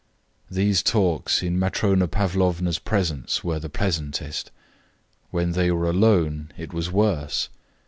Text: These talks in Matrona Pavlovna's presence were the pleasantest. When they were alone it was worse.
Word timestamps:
These 0.49 0.81
talks 0.81 1.43
in 1.43 1.59
Matrona 1.59 2.07
Pavlovna's 2.07 2.79
presence 2.79 3.43
were 3.43 3.59
the 3.59 3.69
pleasantest. 3.69 4.49
When 5.29 5.51
they 5.51 5.69
were 5.69 5.87
alone 5.87 6.51
it 6.57 6.73
was 6.73 6.91
worse. 6.91 7.49